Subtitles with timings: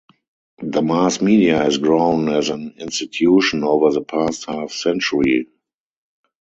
[0.63, 5.49] The mass media has grown as an institution over the past half-century.